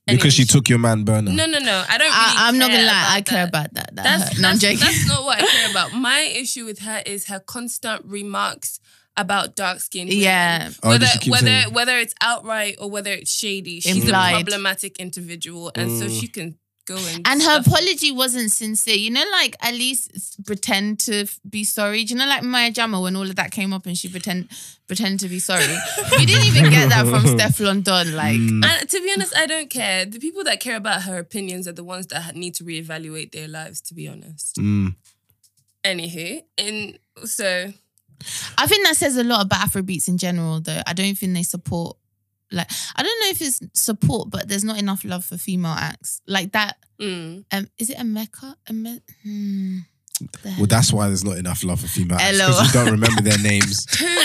[0.06, 1.34] Because she took your man Burna.
[1.34, 1.84] No, no, no.
[1.88, 2.06] I don't.
[2.06, 3.06] Really I, I'm not gonna lie.
[3.08, 3.48] I about care that.
[3.48, 3.96] about that.
[3.96, 4.40] that That's, hurt.
[4.40, 4.78] No, I'm that's, joking.
[4.80, 5.92] that's not what I care about.
[6.08, 8.80] My issue with her is her constant remarks
[9.16, 10.08] about dark skin.
[10.08, 10.70] Yeah.
[10.82, 14.30] Oh, Whether does whether saying- whether it's outright or whether it's shady, she's Implied.
[14.30, 16.20] a problematic individual, and so Mm.
[16.20, 16.58] she can
[16.90, 18.96] go and And her stuff- apology wasn't sincere.
[18.96, 22.04] You know, like at least pretend to be sorry.
[22.04, 24.48] Do you know, like Maya Jama when all of that came up and she pretend
[24.86, 25.66] pretend to be sorry.
[26.18, 28.12] we didn't even get that from Stefflon Don.
[28.14, 28.64] Like, Mm.
[28.64, 30.04] And to be honest, I don't care.
[30.04, 33.46] The people that care about her opinions are the ones that need to reevaluate their
[33.48, 33.80] lives.
[33.82, 34.56] To be honest.
[34.56, 34.96] Mm.
[35.84, 37.72] Anywho, and so
[38.58, 40.60] I think that says a lot about Afrobeats in general.
[40.60, 41.96] Though I don't think they support.
[42.52, 46.20] Like, I don't know if it's support, but there's not enough love for female acts
[46.26, 46.76] like that.
[47.00, 48.56] mm, Um, is it a Mecca?
[48.68, 49.78] A me- hmm.
[50.58, 53.38] Well, that's why there's not enough love for female acts because you don't remember their
[53.38, 53.86] names.
[53.98, 54.04] who?
[54.04, 54.18] Who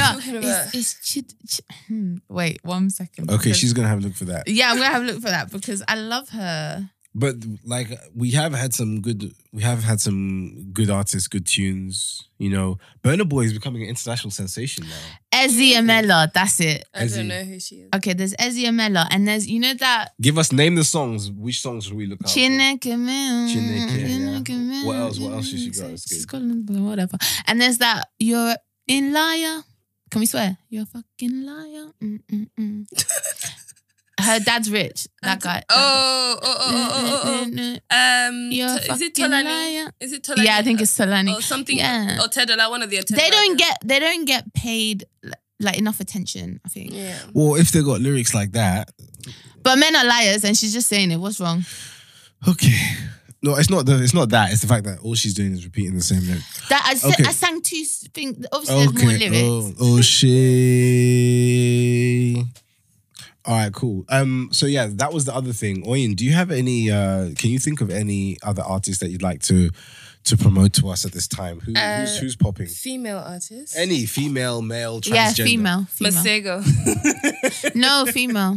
[0.00, 3.28] are you no, it's, it's Chid, Ch- hmm, wait one second.
[3.30, 4.48] Okay, because- she's gonna have a look for that.
[4.48, 4.70] yeah.
[4.70, 6.88] I'm gonna have a look for that because I love her.
[7.16, 12.26] But like we have had some good, we have had some good artists, good tunes.
[12.38, 14.96] You know, Burna Boy is becoming an international sensation now.
[15.48, 16.84] Ezzy Amela, that's it.
[16.94, 17.16] I Ezzy.
[17.16, 17.88] don't know who she is.
[17.94, 21.30] Okay, there's Ezzy Amela, and there's you know that Give us name the songs.
[21.30, 22.30] Which songs should we look out?
[22.30, 22.38] for?
[22.38, 24.86] Chineke me, Chineke, yeah.
[24.86, 25.90] What else- what else has she got?
[25.90, 26.42] That's good.
[26.68, 27.16] She's whatever.
[27.46, 28.56] And there's that you're
[28.88, 29.62] in liar.
[30.10, 30.56] Can we swear?
[30.68, 31.86] You're a fucking liar.
[32.02, 32.86] Mm, mm, mm.
[34.20, 35.08] Her dad's rich.
[35.22, 35.62] That guy.
[35.68, 38.28] Oh, oh, oh, oh, oh, oh, oh.
[38.28, 39.90] Um, You're a t- is it Tolani?
[40.00, 40.44] Is it Tolani?
[40.44, 41.34] Yeah, I think it's Solani.
[41.36, 41.76] or something.
[41.78, 42.20] Yeah.
[42.22, 43.02] Or Tedola, one of the.
[43.08, 45.04] They don't get they don't get paid
[45.60, 46.60] like enough attention.
[46.64, 46.92] I think.
[46.92, 47.18] Yeah.
[47.32, 48.90] Well, if they got lyrics like that,
[49.62, 51.16] But men are liars, and she's just saying it.
[51.16, 51.64] What's wrong?
[52.48, 52.78] okay.
[53.42, 54.00] No, it's not the.
[54.02, 54.52] It's not that.
[54.52, 56.42] It's the fact that all she's doing is repeating the same lyric.
[56.70, 57.24] That I said, Okay.
[57.28, 58.46] I sang two things.
[58.52, 59.28] Obviously, there's more Okay.
[59.28, 59.76] lyrics.
[59.80, 60.34] Oh, oh shit.
[63.46, 64.06] All right, cool.
[64.08, 65.84] Um, so yeah, that was the other thing.
[65.84, 66.90] Oyin, do you have any?
[66.90, 69.70] Uh, can you think of any other artists that you'd like to
[70.24, 71.60] to promote to us at this time?
[71.60, 72.66] Who, Uh, who's who's popping?
[72.66, 73.76] Female artist.
[73.76, 75.14] Any female, male, transgender?
[75.38, 75.86] Yeah, female.
[75.90, 76.12] Female.
[76.12, 77.74] Masego.
[77.74, 78.56] No, female.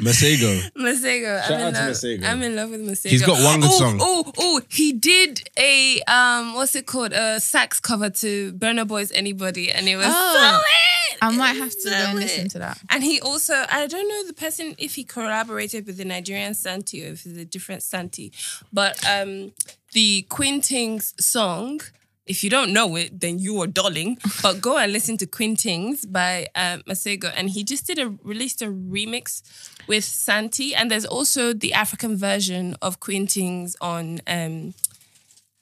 [0.00, 0.70] Masego.
[0.76, 1.40] Masego.
[1.46, 1.90] Shout I'm in out to love.
[1.92, 2.24] Masego.
[2.24, 3.10] I'm in love with Masego.
[3.10, 3.98] He's got one good oh, song.
[4.00, 7.12] Oh, oh, he did a um, what's it called?
[7.12, 11.22] A sax cover to Burna Boy's Anybody, and it was Oh, so lit.
[11.22, 12.78] I might have was to go and listen to that.
[12.90, 17.04] And he also, I don't know the person if he collaborated with the Nigerian Santi
[17.04, 18.32] or if it's a different Santi,
[18.72, 19.52] but um,
[19.94, 21.80] the Queen Tings song.
[22.26, 24.18] If you don't know it, then you are darling.
[24.42, 28.08] But go and listen to Queen Tings by um, Masego, and he just did a
[28.22, 29.42] released a remix
[29.88, 34.74] with Santi, and there's also the African version of Queen Tings on um,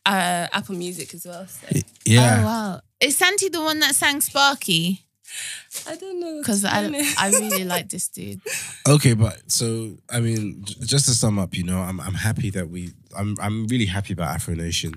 [0.07, 1.47] uh, Apple Music as well.
[1.47, 1.67] So
[2.05, 2.41] Yeah.
[2.41, 2.81] Oh wow.
[3.01, 5.03] Is Santi the one that sang Sparky?
[5.89, 6.83] I don't know Because I.
[7.19, 8.41] I really like this dude.
[8.89, 12.51] Okay, but so I mean, j- just to sum up, you know, I'm I'm happy
[12.51, 14.95] that we I'm I'm really happy about Afro Nation.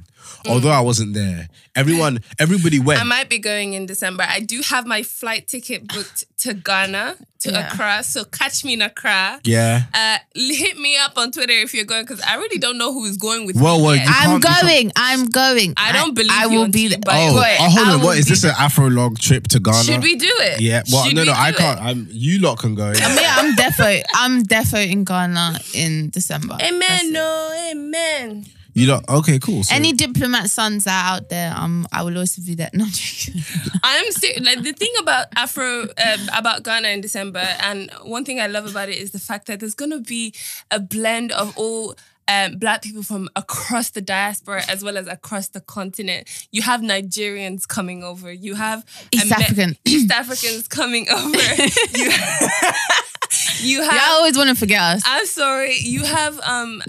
[0.47, 2.99] Although I wasn't there, everyone, everybody went.
[2.99, 4.25] I might be going in December.
[4.27, 7.67] I do have my flight ticket booked to Ghana, to Yeah.
[7.71, 8.03] Accra.
[8.03, 9.39] So catch me in Accra.
[9.43, 9.83] yeah.
[9.93, 13.05] Uh, hit me up on Twitter if you're going because I really don't know who
[13.05, 13.83] is going with Well, me.
[13.83, 14.07] well, yet.
[14.07, 14.91] you I'm can't- going.
[14.95, 15.73] I'm going.
[15.77, 16.99] I don't believe I you will be you there.
[17.07, 17.99] Oh, Wait, oh, hold on.
[17.99, 18.43] will What is this?
[18.43, 19.83] An Afro log trip to Ghana?
[19.83, 20.61] Should we do it?
[20.61, 20.83] Yeah.
[20.91, 21.33] Well, Should no, we no.
[21.33, 21.81] I do can't.
[21.81, 22.07] I'm.
[22.11, 22.91] You lot can go.
[22.95, 24.01] I mean, I'm defo.
[24.15, 26.55] I'm defo in Ghana in December.
[26.59, 27.11] That's Amen.
[27.13, 28.45] No, amen.
[28.73, 29.07] You lot.
[29.07, 29.39] Okay.
[29.39, 29.63] Cool.
[29.63, 32.69] So, Any diplomat sons that are out there, um, I will also be there.
[32.73, 33.41] No, I'm joking.
[33.83, 38.41] I'm ser- like the thing about Afro um, about Ghana in December, and one thing
[38.41, 40.33] I love about it is the fact that there's gonna be
[40.71, 41.95] a blend of all.
[42.27, 46.27] Um, black people from across the diaspora as well as across the continent.
[46.51, 48.31] You have Nigerians coming over.
[48.33, 49.77] You have East Ame- African.
[49.85, 51.27] East Africans coming over.
[51.93, 52.11] you,
[53.59, 53.93] you have.
[53.93, 55.03] I always want to forget us.
[55.05, 55.75] I'm sorry.
[55.77, 56.81] You have um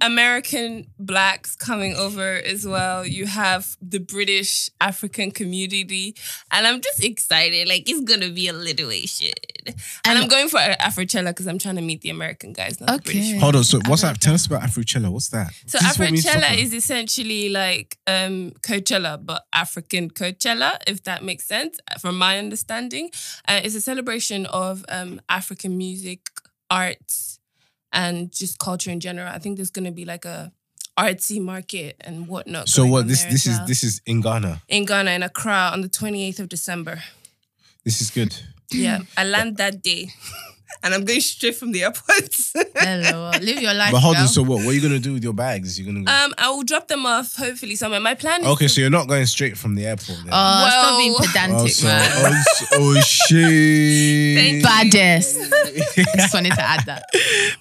[0.00, 3.06] American blacks coming over as well.
[3.06, 6.14] You have the British African community.
[6.50, 7.68] And I'm just excited.
[7.68, 9.32] Like it's gonna be a little Asian.
[9.66, 12.86] And, And- I'm going for Afrochella because I'm trying to meet the American guys, not
[12.88, 13.12] the Okay.
[13.20, 13.40] British.
[13.40, 13.64] Hold on.
[13.64, 14.20] So what's that?
[14.20, 15.10] Tell us about Afrochella.
[15.10, 15.52] What's that?
[15.66, 16.58] So This is what we need to talk Afrochella about.
[16.58, 23.10] is essentially like um, Coachella, but African Coachella, if that makes sense, from my understanding.
[23.48, 26.20] Uh, it's a celebration of um, African music,
[26.70, 27.38] arts,
[27.92, 29.28] and just culture in general.
[29.28, 30.52] I think there's going to be like a
[30.98, 32.68] artsy market and whatnot.
[32.68, 33.08] So what?
[33.08, 34.62] This this as is this is in Ghana.
[34.68, 37.02] in Ghana in Accra on the 28th of December.
[37.84, 38.34] This is good.
[38.74, 40.10] Yeah, I land that day.
[40.84, 42.34] And I'm going straight from the airport.
[42.76, 43.92] Hello, live your life.
[43.92, 44.22] But hold girl.
[44.22, 44.28] on.
[44.28, 44.64] So what?
[44.64, 45.78] What are you gonna do with your bags?
[45.78, 46.04] You're gonna.
[46.04, 46.10] Go?
[46.10, 48.00] um, I will drop them off hopefully somewhere.
[48.00, 50.18] My plan is okay, to so you're not going straight from the airport.
[50.24, 50.30] Then.
[50.32, 52.10] Oh, stop being Well- pedantic, oh, so, man.
[52.16, 53.00] oh, s- oh
[53.56, 54.38] shit.
[54.38, 54.62] Thank.
[54.64, 55.38] Baddest.
[56.16, 57.04] Just wanted to add that.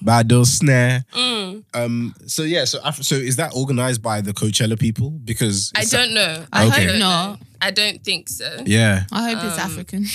[0.04, 1.06] Bado snare.
[1.13, 2.15] Mm, Um.
[2.26, 2.65] So yeah.
[2.65, 5.12] So Af- so is that organized by the Coachella people?
[5.12, 6.43] Because I it's- don't know.
[6.52, 6.86] I Okay.
[6.88, 7.39] hope not.
[7.62, 8.63] I don't think so.
[8.65, 9.04] Yeah.
[9.12, 10.06] I hope it's Um, African.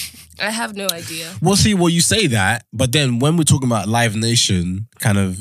[0.40, 1.32] I have no idea.
[1.40, 5.16] Well, see, well, you say that, but then when we're talking about Live Nation, kind
[5.18, 5.40] of.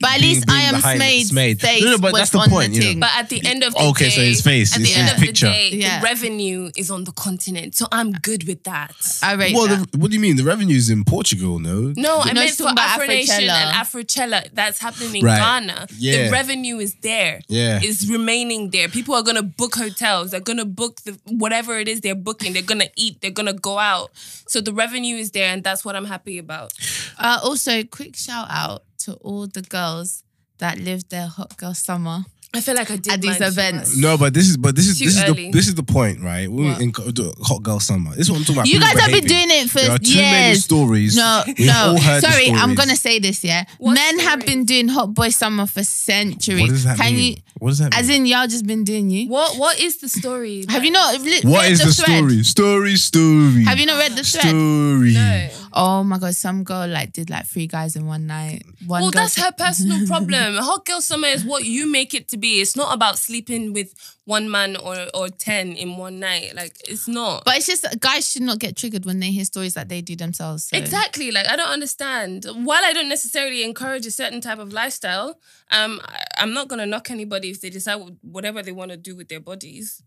[0.00, 1.60] But at being- least being I am behind Smade's Smade.
[1.60, 2.86] face No, no, but was that's the on point, the you know.
[2.88, 3.00] thing.
[3.00, 5.08] But at the end of the Okay, day, so his face, At it's the end
[5.08, 5.46] his of picture.
[5.46, 6.00] the day, Yeah.
[6.00, 8.92] the revenue is on the continent, so I'm good with that.
[9.22, 9.92] I rate Well, that.
[9.92, 10.36] the, what do you mean?
[10.36, 11.92] The revenue's in Portugal, no?
[11.96, 13.50] No, I No, meant for talking about Afro Nation Afrochella.
[13.50, 15.38] and Afrochella that's happening in Right.
[15.38, 15.86] Ghana.
[15.98, 16.24] Yeah.
[16.26, 17.40] The revenue is there.
[17.48, 17.80] Yeah.
[17.82, 18.88] Is remaining there.
[18.88, 20.30] People are gonna book hotels.
[20.30, 22.52] They're gonna book the whatever it is they're booking.
[22.52, 23.20] They're gonna eat.
[23.20, 24.10] They're gonna go out.
[24.48, 26.72] So the revenue is there, and that's what I'm happy about.
[27.18, 30.22] Uh, also, quick shout out to all the girls
[30.58, 32.24] that lived their hot girl summer.
[32.56, 33.96] I feel like I did At these mine events.
[33.96, 35.46] No, but this is but this is Too this is early.
[35.46, 36.48] the this is the point, right?
[36.48, 36.80] We What?
[36.80, 38.10] in co- the hot girl summer.
[38.14, 38.66] This is what I'm talking about.
[38.68, 39.48] You people guys have been behaving.
[39.48, 40.62] doing it for There are too many years.
[40.64, 41.16] stories.
[41.16, 42.00] No, We've all no.
[42.00, 42.78] heard the Sorry, I'm stories.
[42.78, 43.42] gonna say this.
[43.42, 44.44] Yeah, What men have stories?
[44.54, 46.60] been doing hot boy summer for centuries.
[46.60, 47.32] What does that Can mean?
[47.34, 47.42] you?
[47.58, 47.98] what does that mean?
[48.00, 49.28] As in, y'all just been doing you.
[49.28, 50.64] What What is the story?
[50.68, 51.20] Have you not?
[51.20, 52.18] li- what read is the, thread?
[52.18, 52.42] story?
[52.44, 53.64] Story, story.
[53.64, 54.46] Have you not read the thread?
[54.46, 55.14] story?
[55.14, 55.48] No.
[55.76, 58.62] Oh my god, some girl like did like three guys in one night.
[58.86, 60.54] One Well, that's her personal problem.
[60.56, 62.60] Hot girl summer is what you make it to be.
[62.60, 63.92] It's not about sleeping with
[64.24, 66.54] one man or or ten in one night.
[66.54, 67.44] Like it's not.
[67.44, 70.14] But it's just guys should not get triggered when they hear stories that they do
[70.14, 70.64] themselves.
[70.66, 71.32] so- Exactly.
[71.32, 72.44] Like I don't understand.
[72.44, 75.40] While I don't necessarily encourage a certain type of lifestyle,
[75.72, 79.16] um, I, I'm not gonna knock anybody if they decide whatever they want to do
[79.16, 80.02] with their bodies.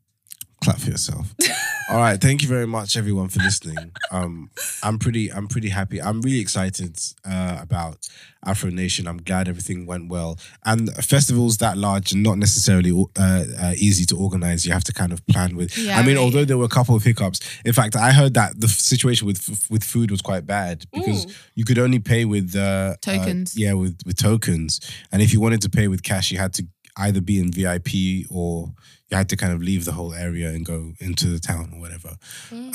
[0.64, 1.36] Clap for yourself.
[1.90, 3.92] All right, thank you very much, everyone, for listening.
[4.12, 4.50] Um,
[4.84, 6.02] I'm pretty, I'm pretty happy.
[6.02, 8.10] I'm really excited uh, about
[8.46, 9.08] Afro Nation.
[9.08, 10.38] I'm glad everything went well.
[10.66, 14.66] And festivals that large are not necessarily uh, uh, easy to organize.
[14.66, 15.78] You have to kind of plan with.
[15.78, 16.24] Yeah, I mean, right.
[16.24, 17.40] although there were a couple of hiccups.
[17.64, 21.64] In fact, I heard that the situation with with food was quite bad because you
[21.64, 23.58] could only pay with uh, uh, Tokens.
[23.58, 24.80] yeah, with with tokens.
[25.12, 26.66] And if you wanted to pay with cash, you had to
[26.98, 28.74] either be in VIP or
[29.10, 31.80] you had to kind of leave the whole area and go into the town or
[31.80, 32.18] whatever.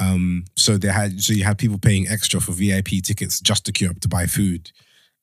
[0.00, 3.72] Um, so they had so you had people paying extra for VIP tickets just to
[3.72, 4.70] queue up to buy food.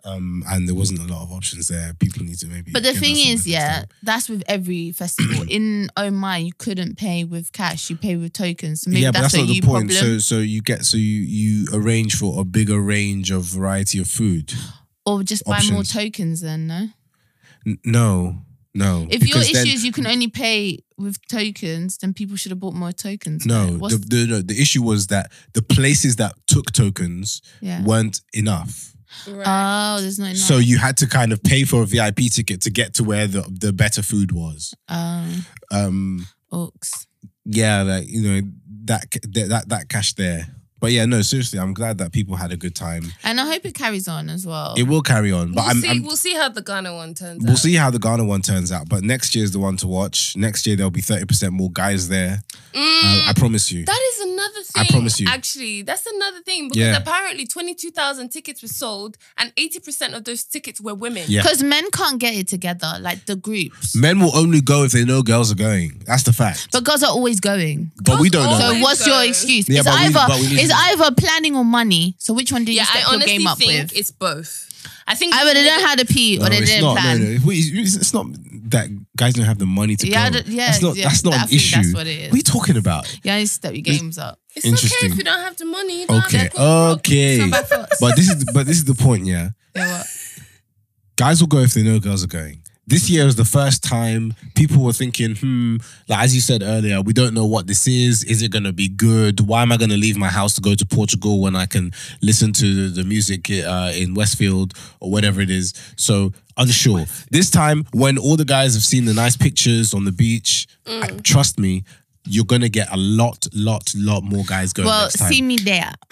[0.05, 1.93] Um, and there wasn't a lot of options there.
[1.99, 2.71] People need to maybe.
[2.71, 5.45] But the thing is, yeah, that's with every festival.
[5.49, 8.81] In Oh My, you couldn't pay with cash; you pay with tokens.
[8.81, 9.89] So maybe yeah, but that's, that's not the point.
[9.91, 10.19] problem.
[10.19, 14.07] So, so you get so you you arrange for a bigger range of variety of
[14.07, 14.53] food.
[15.05, 16.39] or just buy more tokens.
[16.41, 16.88] Then no.
[17.67, 19.08] N- no, no.
[19.10, 22.60] If your issue then- is you can only pay with tokens, then people should have
[22.60, 23.45] bought more tokens.
[23.45, 27.84] No, the, the, no, the issue was that the places that took tokens yeah.
[27.84, 28.93] weren't enough.
[29.27, 29.45] Right.
[29.47, 30.38] Oh, there's not enough.
[30.38, 33.25] So you had to kind of pay for a VIP ticket to get to where
[33.27, 34.73] the, the better food was.
[34.88, 37.08] um, Um, Oaks.
[37.45, 38.41] yeah, like you know
[38.86, 40.47] that that that, that cash there.
[40.79, 43.03] But yeah, no, seriously, I'm glad that people had a good time.
[43.23, 44.75] And I hope it carries on as well.
[44.77, 45.89] It will carry on, but we'll I'm, see.
[45.89, 47.57] I'm we'll see how the Ghana one turns We'll out.
[47.59, 50.35] see how the Ghana one turns out, but next year is the one to watch.
[50.37, 52.41] Next year there'll be thirty percent more guys there.
[52.75, 53.83] Uh, I promise you.
[53.85, 54.83] That is another thing.
[54.83, 55.27] I promise you.
[55.27, 56.97] Actually, that's another thing because Yeah.
[56.97, 61.23] apparently 22,000 tickets were sold and 80% of those tickets were women.
[61.27, 61.41] Yeah.
[61.41, 63.95] Because men can't get it together, like the groups.
[63.95, 66.03] Men will only go if they know girls are going.
[66.05, 66.67] That's the fact.
[66.71, 67.91] But girls are always going.
[68.03, 68.57] But we don't know.
[68.59, 69.19] So Always what's go.
[69.19, 69.67] your excuse?
[69.67, 72.15] Yeah, it's but we- either but we need it's to- either planning or money.
[72.19, 73.97] So which one do you Yeah, step I your honestly game up think with?
[73.97, 74.65] it's both.
[75.08, 76.97] I think Either they don't know how to pee or No, they it's didn't not.
[76.97, 77.19] plan.
[77.19, 77.32] No, no.
[77.32, 78.27] If It's it's not
[78.69, 80.39] that guys don't have the money to Yeah, go.
[80.39, 80.95] the- yeah, that's not.
[80.95, 81.75] yeah, that's not I an think issue.
[81.82, 82.25] that's what it is.
[82.27, 83.17] What are you talking about?
[83.23, 84.39] You step your games up.
[84.55, 85.12] It's okay Interesting.
[85.12, 86.01] if you don't have the money.
[86.01, 87.39] You don't Okay, have to go okay.
[87.39, 87.97] It's not by force.
[87.99, 89.25] But this is but this is the point.
[89.25, 90.08] Yeah, Yeah, what?
[91.15, 92.62] guys will go if they know girls are going.
[92.89, 97.04] This year is the first time people were thinking, hmm, like as you said earlier,
[97.04, 98.23] we don't know what this is.
[98.23, 99.41] Is it going to be good?
[99.41, 101.91] Why am I going to leave my house to go to Portugal when I can
[102.23, 105.75] listen to the, music uh, in Westfield or whatever it is?
[105.97, 107.06] So unsure.
[107.30, 111.10] This time, when all the guys have seen the nice pictures on the beach, I-
[111.21, 111.84] trust me,
[112.25, 115.32] you're going to get a lot, lot, lot more guys going Well, next time.
[115.32, 115.91] see me there.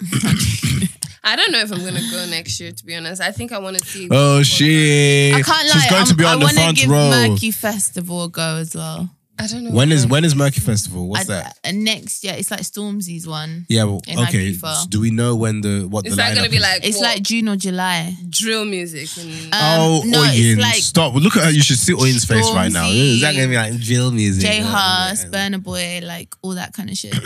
[1.24, 2.72] I don't know if I'm gonna go next year.
[2.72, 4.08] To be honest, I think I want to see.
[4.10, 5.34] Oh shit!
[5.34, 5.72] I can't lie.
[5.74, 6.96] She's going I'm, to be I on the want to front give row.
[7.10, 9.10] Merky Festival go as well.
[9.40, 9.70] I don't know.
[9.70, 11.08] When is when is Merky Festival?
[11.08, 11.58] What's I- that?
[11.64, 13.66] And next year, it's like Stormzy's one.
[13.68, 14.52] Yeah, well, in okay.
[14.52, 14.90] Ibiza.
[14.90, 16.62] Do we know when the what Is the that gonna lineup be is?
[16.62, 16.84] like?
[16.84, 18.14] It's what, like June or July.
[18.28, 21.14] drill music and Um, oh, no, Oyin, it's like stop!
[21.14, 21.50] Look at her.
[21.50, 22.88] You should see Oyin's face right now.
[22.90, 24.42] Is that gonna be like drill music?
[24.44, 25.30] J Yeah, Hus, yeah.
[25.30, 27.14] Burna Boy, like all that kind of shit.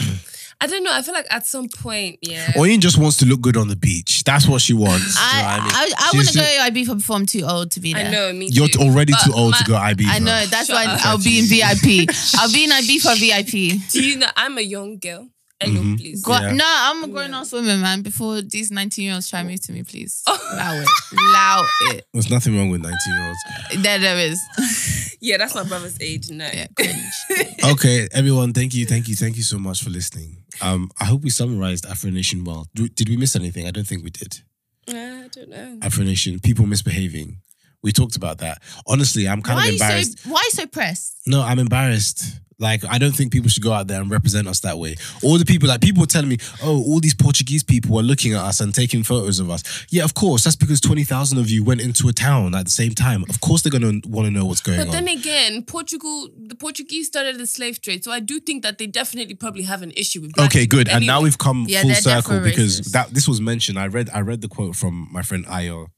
[0.62, 0.92] I don't know.
[0.92, 2.52] I feel like at some point, yeah.
[2.52, 4.22] Oyin just wants to look good on the beach.
[4.24, 5.16] That's what she wants.
[5.18, 5.72] I you know what I, mean?
[5.74, 8.06] I, She's want to go just- Ibiza before I'm too old to be there.
[8.06, 8.32] I know.
[8.32, 8.80] Me You're too.
[8.80, 10.04] already But too old to go IB.
[10.08, 10.46] I know.
[10.46, 11.04] That's Shut why up.
[11.04, 12.08] I'll be in VIP.
[12.38, 13.90] I'll be in Ibiza VIP.
[13.90, 14.28] Do you know?
[14.36, 15.28] I'm a young girl.
[15.60, 15.96] Hello, Mhm.
[15.98, 16.22] please.
[16.22, 16.52] Go, Yeah.
[16.52, 18.02] No, I'm a grown ass woman, man.
[18.02, 20.22] Before these 19 year olds try move to me, please.
[20.26, 20.88] Allow it.
[21.16, 22.04] Allow it.
[22.12, 23.82] There's nothing wrong with 19 year olds.
[23.82, 25.11] There, there is.
[25.22, 26.30] Yeah, that's my brother's age.
[26.30, 26.48] No.
[26.52, 27.54] Yeah, cringe.
[27.64, 30.42] Okay, everyone, thank you, thank you, thank you so much for listening.
[30.60, 32.66] Um, I hope we summarized Afro Nation well.
[32.74, 33.66] Do- Did we miss anything?
[33.66, 34.40] I don't think we did.
[34.88, 35.78] I don't know.
[35.80, 37.38] Afro Nation, people misbehaving.
[37.84, 38.62] We talked about that.
[38.86, 40.18] Honestly, I'm kind Why are of you so embarrassed.
[40.26, 41.20] Why are you so pressed?
[41.26, 42.24] No, I'm embarrassed.
[42.62, 44.94] Like, I don't think people should go out there and represent us that way.
[45.22, 48.32] All the people, like, people were telling me, oh, all these Portuguese people are looking
[48.34, 49.84] at us and taking photos of us.
[49.90, 50.44] Yeah, of course.
[50.44, 53.24] That's because 20,000 of you went into a town at the same time.
[53.28, 54.86] Of course, they're going to want to know what's going on.
[54.86, 55.04] But on.
[55.04, 58.86] then again, Portugal, the Portuguese started the slave trade, so I do think that they
[58.86, 60.38] definitely probably have an issue with.
[60.38, 60.88] Okay, good.
[60.88, 62.92] And now we've come Yeah, full circle because racist.
[62.92, 63.78] that this was mentioned.
[63.78, 65.88] I read I read the quote from my friend Ayo,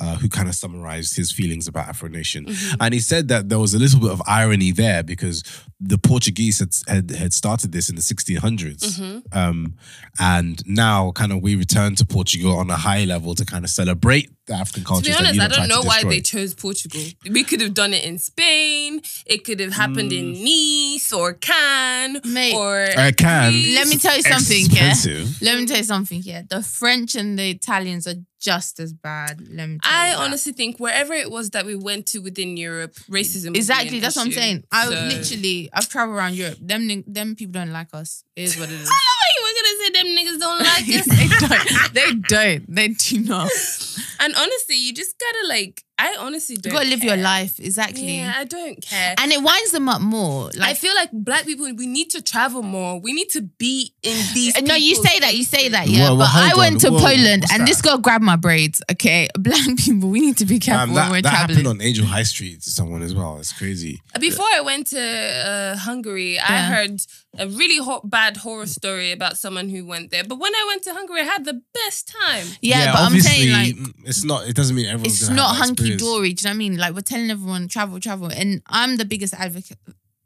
[0.00, 2.76] uh, who kind of summarized his feelings about Afro Nation, Mm-hmm.
[2.82, 5.42] and he said that there was a little bit of irony there because
[5.80, 9.38] the Portuguese had had, had started this in the 1600s, Mm-hmm.
[9.38, 9.74] um,
[10.18, 13.70] and now kind of we return to Portugal on a high level to kind of
[13.70, 15.04] celebrate the African culture.
[15.06, 17.00] To be honest, I don't know why they chose Portugal.
[17.36, 18.85] We could have done it in Spain.
[19.26, 22.54] It could have happened in Nice or Cannes Mate.
[22.54, 23.52] or I can.
[23.74, 24.94] Let me tell you something, yeah.
[25.40, 26.42] Let me tell you something, yeah.
[26.48, 29.40] The French and the Italians are just as bad.
[29.50, 32.56] Let me tell I you honestly think wherever it was that we went to within
[32.56, 33.46] Europe, racism.
[33.46, 34.64] would be Exactly, an that's what I'm saying.
[34.70, 36.58] I So- literally, I've traveled around Europe.
[36.60, 38.22] Them, them people don't like us.
[38.36, 38.88] It is what it is.
[38.88, 41.06] I know you were gonna say them niggas don't like us.
[41.06, 41.94] they don't.
[41.94, 42.74] They don't.
[42.74, 43.50] They do not.
[44.20, 45.82] and honestly, you just gotta like.
[45.98, 46.72] I honestly You don't.
[46.72, 49.14] You gotta live your life exactly, Yeah, I don't care.
[49.18, 50.50] and it winds them up more.
[50.60, 53.00] I feel like black people, we need to travel more.
[53.00, 54.60] We need to be in these.
[54.62, 56.10] no, you say that, you say that, yeah.
[56.10, 56.80] Whoa, well, but I hold went on.
[56.80, 57.66] to Whoa, Poland, and that?
[57.66, 58.82] this girl grabbed my braids.
[58.92, 61.56] Okay, black people, we need to be careful Um, when we're that that traveling.
[61.64, 63.38] happened on Angel High Street to someone as well.
[63.38, 64.02] It's crazy.
[64.20, 67.00] Before I went to uh, Hungary, I heard
[67.38, 70.24] a really ho- bad horror story about someone who went there.
[70.24, 72.46] But when I went to Hungary, I had the best time.
[72.62, 74.46] yeah, but I'm saying like it's not.
[74.48, 75.20] It doesn't mean everyone's.
[75.20, 76.32] it's gonna not have that hunky dory.
[76.32, 76.76] Do you know what I mean?
[76.76, 79.78] Like we're telling everyone travel, travel, and I'm the biggest advocate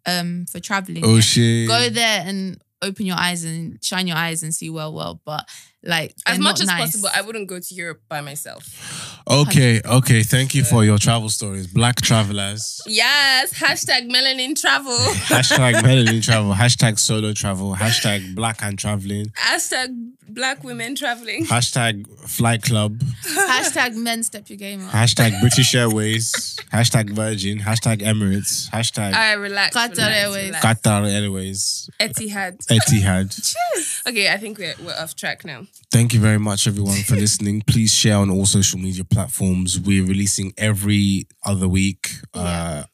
[0.06, 1.04] um for traveling.
[1.04, 1.20] Oh yeah.
[1.20, 1.68] shit!
[1.68, 5.20] Go there and open your eyes and shine your eyes and see well, well.
[5.24, 5.48] But
[5.82, 6.80] like As much as nice.
[6.80, 9.22] possible, I wouldn't go to Europe by myself.
[9.28, 10.22] Okay, okay.
[10.22, 12.82] Thank you for your travel stories, black travelers.
[12.86, 14.96] Yes, hashtag melanin travel.
[15.30, 16.52] Hashtag melanin travel.
[16.52, 17.74] Hashtag solo travel.
[17.74, 19.26] Hashtag black and traveling.
[19.38, 19.88] hashtag
[20.28, 21.44] black women traveling.
[21.46, 22.98] Hashtag flight club.
[23.34, 24.90] Hashtag men step your game up.
[24.92, 26.56] Hashtag British Airways.
[26.72, 27.58] Hashtag Virgin.
[27.60, 28.68] Hashtag Emirates.
[28.70, 29.76] Hashtag All right, relax.
[29.76, 30.46] Qatar relax, Airways.
[30.46, 30.64] relax.
[30.66, 31.90] Qatar Airways.
[32.00, 32.66] Etihad.
[32.66, 33.30] Etihad.
[33.54, 34.02] Cheers.
[34.08, 35.66] Okay, I think we're, we're off track now.
[35.92, 37.62] Thank you very much, everyone, for listening.
[37.66, 39.78] Please share on all social media platforms.
[39.80, 42.84] We're releasing every other week uh,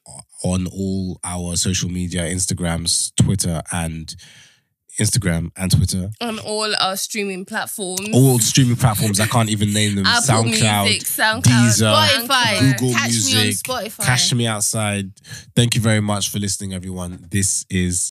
[0.42, 4.14] on all our social media Instagrams, Twitter, and
[4.98, 6.10] Instagram, and Twitter.
[6.22, 8.08] on all our streaming platforms.
[8.14, 9.20] All streaming platforms.
[9.20, 10.06] I can't even name them.
[10.06, 11.94] Apple SoundCloud, Music, SoundCloud, Deezer,
[12.26, 12.60] Spotify.
[12.78, 14.04] Google Catch me on Music, Spotify.
[14.06, 15.10] Cash Me Outside.
[15.54, 17.26] Thank you very much for listening, everyone.
[17.30, 18.04] This is